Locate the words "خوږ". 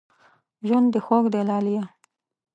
1.05-1.25